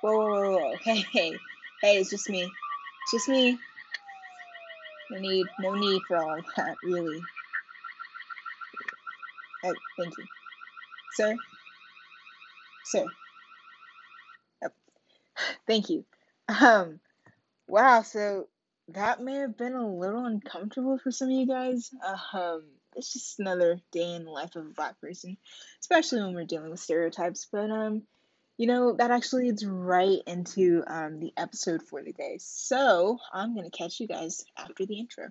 Whoa, 0.00 0.16
whoa, 0.16 0.26
whoa, 0.26 0.58
whoa. 0.58 0.74
Hey, 0.82 1.04
hey, 1.12 1.32
hey, 1.82 1.96
it's 1.98 2.10
just 2.10 2.30
me. 2.30 2.42
It's 2.42 3.12
just 3.12 3.28
me. 3.28 3.58
No 5.10 5.18
need, 5.18 5.46
no 5.58 5.74
need 5.74 6.02
for 6.06 6.16
all 6.16 6.40
that, 6.56 6.76
really. 6.84 7.20
Oh, 9.64 9.74
thank 9.98 10.16
you. 10.16 10.24
Sir? 11.14 11.36
Sir. 12.84 13.06
Oh, 14.64 14.68
thank 15.66 15.90
you. 15.90 16.04
Um, 16.48 17.00
wow, 17.66 18.02
so 18.02 18.48
that 18.90 19.20
may 19.20 19.34
have 19.34 19.56
been 19.56 19.74
a 19.74 19.92
little 19.92 20.24
uncomfortable 20.24 20.98
for 20.98 21.10
some 21.10 21.28
of 21.28 21.34
you 21.34 21.46
guys. 21.46 21.90
Uh, 22.06 22.38
um, 22.38 22.64
it's 22.94 23.12
just 23.12 23.40
another 23.40 23.80
day 23.90 24.14
in 24.14 24.24
the 24.24 24.30
life 24.30 24.54
of 24.54 24.66
a 24.66 24.70
black 24.70 25.00
person, 25.00 25.36
especially 25.80 26.22
when 26.22 26.34
we're 26.34 26.44
dealing 26.44 26.70
with 26.70 26.80
stereotypes. 26.80 27.48
But 27.50 27.70
um, 27.70 28.02
you 28.58 28.66
know 28.66 28.92
that 28.92 29.10
actually 29.12 29.44
leads 29.44 29.64
right 29.64 30.18
into 30.26 30.82
um 30.86 31.20
the 31.20 31.32
episode 31.36 31.82
for 31.82 32.02
the 32.02 32.12
day. 32.12 32.36
So 32.40 33.18
I'm 33.32 33.54
gonna 33.54 33.70
catch 33.70 34.00
you 34.00 34.08
guys 34.08 34.44
after 34.58 34.84
the 34.84 34.98
intro. 34.98 35.28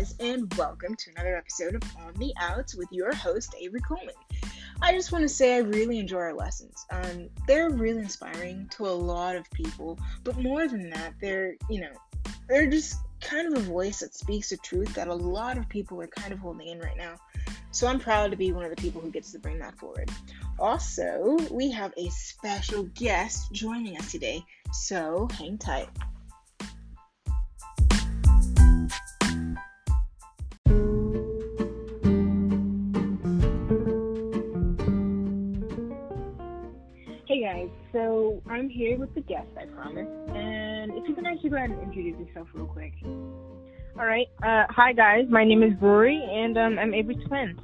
Guys, 0.00 0.14
and 0.18 0.54
welcome 0.54 0.94
to 0.94 1.10
another 1.10 1.36
episode 1.36 1.74
of 1.74 1.82
On 1.98 2.14
the 2.14 2.32
Outs 2.40 2.74
with 2.74 2.88
your 2.90 3.14
host, 3.14 3.54
Avery 3.60 3.82
Coleman. 3.82 4.14
I 4.80 4.92
just 4.92 5.12
want 5.12 5.24
to 5.24 5.28
say 5.28 5.56
I 5.56 5.58
really 5.58 5.98
enjoy 5.98 6.20
our 6.20 6.34
lessons. 6.34 6.86
Um, 6.90 7.28
they're 7.46 7.68
really 7.68 7.98
inspiring 7.98 8.66
to 8.76 8.86
a 8.86 8.88
lot 8.88 9.36
of 9.36 9.50
people, 9.50 9.98
but 10.24 10.38
more 10.38 10.66
than 10.66 10.88
that, 10.88 11.12
they're, 11.20 11.56
you 11.68 11.82
know, 11.82 11.92
they're 12.48 12.66
just 12.66 12.96
kind 13.20 13.52
of 13.52 13.58
a 13.58 13.66
voice 13.66 14.00
that 14.00 14.14
speaks 14.14 14.48
the 14.48 14.56
truth 14.56 14.94
that 14.94 15.08
a 15.08 15.14
lot 15.14 15.58
of 15.58 15.68
people 15.68 16.00
are 16.00 16.06
kind 16.06 16.32
of 16.32 16.38
holding 16.38 16.68
in 16.68 16.78
right 16.78 16.96
now. 16.96 17.16
So 17.70 17.86
I'm 17.86 17.98
proud 17.98 18.30
to 18.30 18.38
be 18.38 18.52
one 18.52 18.64
of 18.64 18.70
the 18.70 18.80
people 18.80 19.02
who 19.02 19.10
gets 19.10 19.32
to 19.32 19.38
bring 19.38 19.58
that 19.58 19.76
forward. 19.76 20.10
Also, 20.58 21.36
we 21.50 21.70
have 21.72 21.92
a 21.98 22.08
special 22.08 22.84
guest 22.94 23.52
joining 23.52 23.98
us 23.98 24.10
today, 24.10 24.42
so 24.72 25.28
hang 25.36 25.58
tight. 25.58 25.90
I'm 38.60 38.68
here 38.68 38.98
with 38.98 39.14
the 39.14 39.22
guest, 39.22 39.48
I 39.58 39.64
promise. 39.64 40.06
And 40.34 40.92
if 40.92 41.08
you 41.08 41.14
can 41.14 41.24
actually 41.24 41.48
go 41.48 41.56
ahead 41.56 41.70
and 41.70 41.82
introduce 41.82 42.28
yourself 42.28 42.46
real 42.52 42.66
quick. 42.66 42.92
All 43.98 44.04
right. 44.04 44.26
Uh, 44.42 44.66
hi 44.68 44.92
guys, 44.92 45.24
my 45.30 45.46
name 45.46 45.62
is 45.62 45.72
Rory, 45.80 46.22
and 46.30 46.58
um, 46.58 46.78
I'm 46.78 46.92
Avery's 46.92 47.26
twin. 47.26 47.58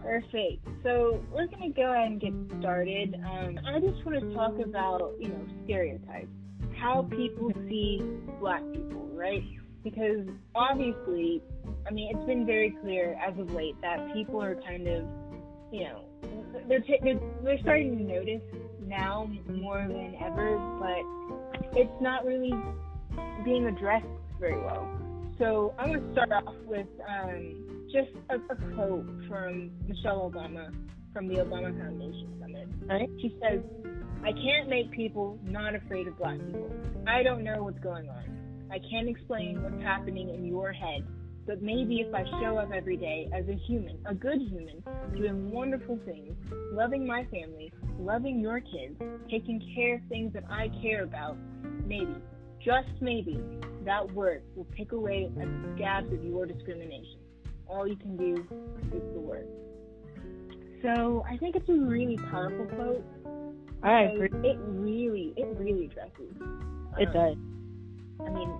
Perfect. 0.00 0.64
So 0.84 1.20
we're 1.32 1.48
gonna 1.48 1.70
go 1.70 1.92
ahead 1.92 2.12
and 2.12 2.20
get 2.20 2.32
started. 2.60 3.16
Um, 3.28 3.58
I 3.66 3.80
just 3.80 4.06
want 4.06 4.20
to 4.20 4.32
talk 4.32 4.54
about, 4.64 5.14
you 5.18 5.30
know, 5.30 5.44
stereotypes, 5.64 6.30
how 6.76 7.08
people 7.10 7.50
see 7.68 8.02
black 8.38 8.62
people, 8.72 9.10
right? 9.12 9.42
Because 9.82 10.28
obviously, 10.54 11.42
I 11.88 11.90
mean, 11.90 12.14
it's 12.14 12.24
been 12.24 12.46
very 12.46 12.76
clear 12.82 13.18
as 13.20 13.36
of 13.36 13.50
late 13.50 13.74
that 13.82 14.14
people 14.14 14.40
are 14.40 14.54
kind 14.62 14.86
of, 14.86 15.04
you 15.72 15.82
know, 15.86 16.04
they're 16.68 16.80
t- 16.80 16.98
they're, 17.02 17.20
they're 17.44 17.58
starting 17.60 17.96
to 17.98 18.04
notice 18.04 18.42
now 18.86 19.30
more 19.48 19.86
than 19.88 20.14
ever, 20.22 20.56
but 20.80 21.78
it's 21.78 22.02
not 22.02 22.24
really 22.24 22.52
being 23.44 23.66
addressed 23.66 24.06
very 24.38 24.60
well. 24.60 24.86
So 25.38 25.74
I'm 25.78 25.92
gonna 25.92 26.12
start 26.12 26.32
off 26.32 26.54
with 26.66 26.86
um, 27.08 27.86
just 27.92 28.10
a, 28.30 28.36
a 28.52 28.74
quote 28.74 29.06
from 29.28 29.70
Michelle 29.88 30.30
Obama 30.30 30.72
from 31.12 31.28
the 31.28 31.34
Obama 31.36 31.76
Foundation 31.76 32.28
Summit. 32.40 32.68
Right. 32.86 33.08
She 33.20 33.36
says, 33.42 33.60
"I 34.22 34.32
can't 34.32 34.68
make 34.68 34.90
people 34.92 35.38
not 35.44 35.74
afraid 35.74 36.06
of 36.06 36.18
black 36.18 36.38
people. 36.38 36.70
I 37.06 37.22
don't 37.22 37.44
know 37.44 37.64
what's 37.64 37.80
going 37.80 38.08
on. 38.08 38.68
I 38.70 38.78
can't 38.90 39.08
explain 39.08 39.62
what's 39.62 39.82
happening 39.82 40.30
in 40.30 40.46
your 40.46 40.72
head." 40.72 41.04
But 41.46 41.60
maybe 41.60 42.00
if 42.00 42.14
I 42.14 42.24
show 42.40 42.56
up 42.56 42.70
every 42.72 42.96
day 42.96 43.28
as 43.32 43.48
a 43.48 43.54
human, 43.66 43.98
a 44.06 44.14
good 44.14 44.40
human, 44.40 44.82
doing 45.16 45.50
wonderful 45.50 45.98
things, 46.04 46.34
loving 46.72 47.06
my 47.06 47.24
family, 47.24 47.72
loving 47.98 48.40
your 48.40 48.60
kids, 48.60 48.96
taking 49.28 49.60
care 49.74 49.96
of 49.96 50.02
things 50.08 50.32
that 50.34 50.44
I 50.48 50.70
care 50.80 51.02
about, 51.02 51.36
maybe, 51.84 52.14
just 52.64 52.88
maybe, 53.00 53.40
that 53.84 54.12
word 54.12 54.42
will 54.54 54.68
take 54.76 54.92
away 54.92 55.24
at 55.24 55.34
the 55.34 55.72
scabs 55.74 56.12
of 56.12 56.24
your 56.24 56.46
discrimination. 56.46 57.18
All 57.66 57.88
you 57.88 57.96
can 57.96 58.16
do 58.16 58.46
is 58.94 59.02
the 59.14 59.20
word. 59.20 59.48
So 60.82 61.24
I 61.28 61.36
think 61.38 61.56
it's 61.56 61.68
a 61.68 61.72
really 61.72 62.16
powerful 62.30 62.66
quote. 62.66 63.04
I 63.82 64.02
agree. 64.02 64.28
It 64.48 64.58
really, 64.60 65.32
it 65.36 65.56
really 65.58 65.86
addresses. 65.86 66.36
It 66.98 67.08
um, 67.08 67.12
does. 67.12 67.36
I 68.26 68.30
mean, 68.30 68.50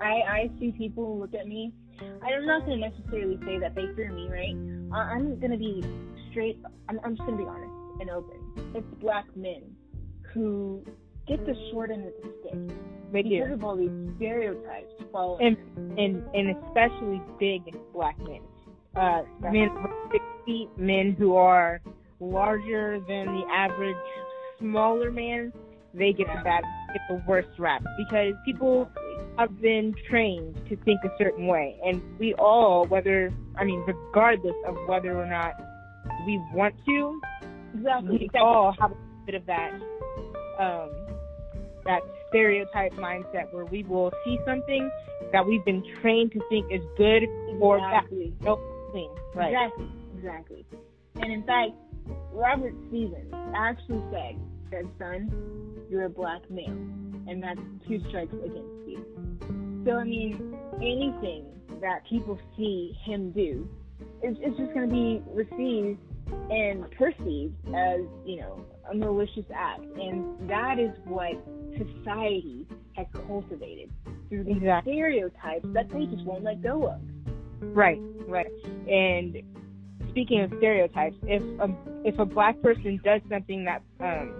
I 0.00 0.22
I 0.26 0.50
see 0.58 0.72
people 0.72 1.18
look 1.18 1.34
at 1.34 1.46
me. 1.46 1.72
I'm 2.22 2.46
not 2.46 2.62
gonna 2.66 2.76
necessarily 2.76 3.38
say 3.44 3.58
that 3.58 3.74
they 3.74 3.86
threw 3.94 4.12
me, 4.14 4.28
right? 4.30 4.56
I'm 4.94 5.38
gonna 5.40 5.56
be 5.58 5.82
straight. 6.30 6.58
I'm, 6.88 7.00
I'm 7.04 7.16
just 7.16 7.26
gonna 7.26 7.38
be 7.38 7.44
honest 7.44 7.72
and 8.00 8.10
open. 8.10 8.38
It's 8.74 8.86
black 9.00 9.26
men 9.36 9.62
who 10.32 10.84
get 11.28 11.44
the 11.46 11.54
short 11.70 11.90
end 11.90 12.06
of 12.06 12.12
the 12.22 12.32
stick 12.40 12.76
They 13.12 13.22
because 13.22 13.48
do, 13.48 13.54
of 13.54 13.64
all 13.64 13.76
these 13.76 13.90
stereotypes 14.16 14.92
following. 15.12 15.56
and 15.76 15.98
and 15.98 16.24
and 16.34 16.56
especially 16.64 17.20
big 17.38 17.62
black 17.92 18.18
men. 18.18 18.40
Uh, 18.96 19.22
men 19.40 19.70
six 20.10 20.24
feet, 20.44 20.68
men 20.76 21.14
who 21.18 21.36
are 21.36 21.80
larger 22.20 22.98
than 23.08 23.26
the 23.26 23.44
average 23.50 23.96
smaller 24.58 25.10
man. 25.10 25.52
They 25.94 26.12
get 26.12 26.26
the 26.26 26.40
bad, 26.42 26.64
get 26.92 27.02
the 27.08 27.22
worst 27.28 27.48
rap 27.58 27.82
because 27.98 28.32
people 28.46 28.88
have 29.38 29.60
been 29.60 29.94
trained 30.08 30.54
to 30.68 30.76
think 30.84 31.00
a 31.04 31.10
certain 31.18 31.46
way, 31.46 31.78
and 31.84 32.02
we 32.18 32.34
all, 32.34 32.86
whether 32.86 33.32
I 33.56 33.64
mean, 33.64 33.82
regardless 33.86 34.56
of 34.66 34.76
whether 34.86 35.16
or 35.16 35.26
not 35.26 35.54
we 36.26 36.38
want 36.52 36.74
to, 36.86 37.20
exactly. 37.74 38.10
we 38.10 38.24
exactly. 38.24 38.40
all 38.40 38.74
have 38.78 38.92
a 38.92 38.96
bit 39.26 39.34
of 39.34 39.46
that 39.46 39.72
um 40.58 40.90
that 41.84 42.00
stereotype 42.28 42.92
mindset 42.94 43.52
where 43.52 43.64
we 43.64 43.82
will 43.84 44.12
see 44.24 44.38
something 44.46 44.90
that 45.32 45.46
we've 45.46 45.64
been 45.64 45.82
trained 46.00 46.32
to 46.32 46.40
think 46.48 46.66
is 46.70 46.82
good 46.96 47.24
or 47.60 47.78
bad. 47.78 48.04
exactly. 48.04 48.34
Nope, 48.42 48.60
clean. 48.90 49.10
Right. 49.34 49.52
Exactly. 49.52 49.88
Exactly. 50.16 50.66
And 51.16 51.32
in 51.32 51.42
fact, 51.44 51.72
Robert 52.32 52.74
Stevens 52.88 53.32
actually 53.56 54.02
said, 54.10 54.38
said, 54.72 54.88
son, 54.98 55.30
you're 55.88 56.06
a 56.06 56.10
black 56.10 56.50
male, 56.50 56.66
and 57.28 57.42
that's 57.42 57.60
two 57.86 58.00
strikes 58.08 58.32
against 58.32 58.88
you. 58.88 59.04
So, 59.86 59.92
I 59.92 60.04
mean, 60.04 60.56
anything 60.76 61.44
that 61.80 62.06
people 62.08 62.38
see 62.56 62.96
him 63.04 63.30
do, 63.32 63.68
it's, 64.22 64.38
it's 64.40 64.56
just 64.56 64.72
going 64.72 64.88
to 64.88 64.94
be 64.94 65.22
received 65.32 66.00
and 66.50 66.90
perceived 66.92 67.54
as, 67.74 68.00
you 68.24 68.36
know, 68.40 68.64
a 68.90 68.94
malicious 68.94 69.44
act. 69.54 69.82
And 69.82 70.48
that 70.48 70.78
is 70.78 70.90
what 71.04 71.32
society 71.76 72.66
has 72.96 73.06
cultivated 73.26 73.90
through 74.28 74.44
these 74.44 74.56
Exactly. 74.56 74.92
stereotypes 74.92 75.66
that 75.74 75.88
they 75.90 76.06
just 76.06 76.24
won't 76.24 76.44
let 76.44 76.62
go 76.62 76.86
of. 76.88 77.00
Right, 77.74 78.00
right. 78.26 78.46
And 78.88 79.42
speaking 80.10 80.42
of 80.42 80.52
stereotypes, 80.58 81.16
if 81.22 81.42
a 81.60 81.74
if 82.04 82.18
a 82.18 82.24
black 82.24 82.60
person 82.60 83.00
does 83.04 83.20
something 83.30 83.64
that 83.64 83.82
um 84.00 84.34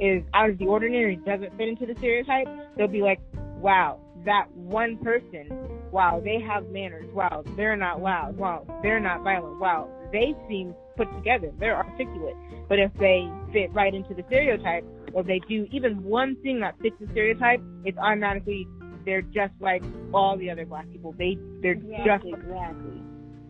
is 0.00 0.22
out 0.34 0.50
of 0.50 0.58
the 0.58 0.66
ordinary, 0.66 1.16
doesn't 1.16 1.56
fit 1.56 1.68
into 1.68 1.86
the 1.86 1.94
stereotype, 1.98 2.46
they'll 2.76 2.88
be 2.88 3.02
like, 3.02 3.20
"Wow, 3.58 3.98
that 4.24 4.50
one 4.54 4.96
person, 4.98 5.46
wow, 5.92 6.20
they 6.24 6.40
have 6.40 6.68
manners. 6.70 7.06
Wow, 7.14 7.44
they're 7.56 7.76
not 7.76 8.00
loud. 8.02 8.36
Wow, 8.36 8.64
they're 8.82 9.00
not 9.00 9.22
violent. 9.22 9.60
Wow, 9.60 9.88
they 10.12 10.34
seem 10.48 10.74
put 10.96 11.12
together. 11.16 11.52
They're 11.58 11.76
articulate." 11.76 12.36
But 12.68 12.78
if 12.78 12.92
they 12.94 13.28
fit 13.52 13.72
right 13.72 13.94
into 13.94 14.14
the 14.14 14.22
stereotype, 14.28 14.84
or 15.12 15.22
they 15.24 15.40
do 15.48 15.66
even 15.72 16.02
one 16.04 16.36
thing 16.42 16.60
that 16.60 16.78
fits 16.80 16.96
the 17.00 17.08
stereotype, 17.12 17.60
it's 17.84 17.98
automatically 17.98 18.66
they're 19.04 19.22
just 19.22 19.52
like 19.60 19.82
all 20.12 20.36
the 20.36 20.50
other 20.50 20.64
black 20.66 20.88
people. 20.90 21.12
They 21.18 21.36
they're 21.62 21.74
just 21.74 21.88
Exactly, 22.00 22.32
exactly. 22.32 23.02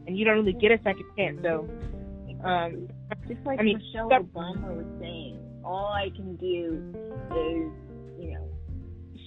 and 0.07 0.17
you 0.17 0.25
don't 0.25 0.37
really 0.37 0.53
get 0.55 0.71
a 0.73 0.79
second 0.83 1.05
chance. 1.17 1.39
So, 1.43 1.69
um, 2.45 2.89
Just 3.29 3.45
like 3.45 3.61
I 3.61 3.63
mean, 3.63 3.79
Michelle 3.79 4.09
that- 4.09 4.23
Obama 4.23 4.77
was 4.77 4.87
saying, 5.01 5.39
all 5.65 5.93
I 5.93 6.11
can 6.15 6.37
do 6.37 6.83
is, 7.31 8.23
you 8.23 8.35
know, 8.35 8.49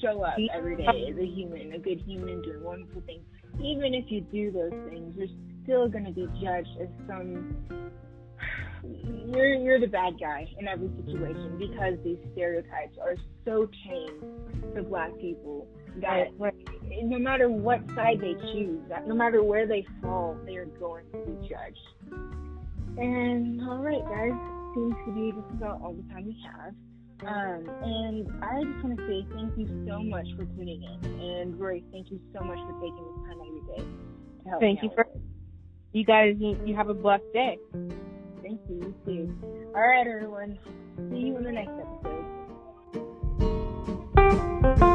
show 0.01 0.23
up 0.23 0.35
every 0.55 0.77
day 0.77 1.07
as 1.09 1.17
a 1.17 1.25
human, 1.25 1.73
a 1.73 1.79
good 1.79 2.01
human 2.05 2.41
doing 2.41 2.63
wonderful 2.63 3.01
things. 3.05 3.23
Even 3.61 3.93
if 3.93 4.05
you 4.09 4.21
do 4.21 4.51
those 4.51 4.73
things, 4.89 5.15
you're 5.15 5.27
still 5.63 5.87
going 5.87 6.05
to 6.05 6.11
be 6.11 6.27
judged 6.41 6.69
as 6.81 6.87
some 7.07 7.55
you're 9.33 9.53
you're 9.53 9.79
the 9.79 9.87
bad 9.87 10.19
guy 10.19 10.47
in 10.59 10.67
every 10.67 10.89
situation 10.97 11.57
because 11.57 11.97
these 12.03 12.17
stereotypes 12.33 12.97
are 13.01 13.15
so 13.45 13.69
chained 13.85 14.75
to 14.75 14.83
black 14.83 15.11
people 15.19 15.67
that 16.01 16.27
no 17.03 17.19
matter 17.19 17.49
what 17.49 17.79
side 17.95 18.19
they 18.19 18.33
choose, 18.51 18.81
that 18.89 19.07
no 19.07 19.15
matter 19.15 19.43
where 19.43 19.67
they 19.67 19.85
fall, 20.01 20.37
they 20.45 20.55
are 20.55 20.65
going 20.65 21.05
to 21.11 21.19
be 21.19 21.47
judged. 21.47 21.77
And 22.97 23.61
all 23.61 23.77
right, 23.77 24.03
guys, 24.05 24.62
seems 24.73 24.95
to 25.05 25.11
be 25.11 25.31
just 25.31 25.51
about 25.53 25.81
all 25.81 25.93
the 25.93 26.03
time 26.13 26.25
we 26.25 26.37
have. 26.43 26.73
Um, 27.25 27.69
and 27.83 28.27
I 28.43 28.63
just 28.63 28.83
want 28.83 28.97
to 28.97 29.07
say 29.07 29.25
thank 29.33 29.57
you 29.57 29.67
so 29.87 30.03
much 30.03 30.27
for 30.35 30.45
tuning 30.45 30.83
in. 30.83 31.19
And 31.21 31.59
Rory, 31.59 31.83
thank 31.91 32.11
you 32.11 32.19
so 32.33 32.43
much 32.43 32.57
for 32.57 32.73
taking 32.81 33.03
this 33.05 33.15
time 33.27 33.39
out 33.39 33.47
of 33.47 33.53
your 33.53 33.77
day 33.77 33.83
to 34.43 34.49
help 34.49 34.61
Thank 34.61 34.83
you 34.83 34.89
for 34.93 35.07
you 35.93 36.03
guys. 36.03 36.35
You 36.39 36.75
have 36.75 36.89
a 36.89 36.93
blessed 36.93 37.23
day. 37.33 37.57
Thank 38.41 38.59
you. 38.67 38.93
You 39.07 39.29
too. 39.41 39.71
All 39.75 39.87
right, 39.87 40.05
everyone. 40.05 40.59
See 41.11 41.17
you 41.17 41.37
in 41.37 41.43
the 41.43 41.51
next 41.51 41.71
episode. 44.69 44.89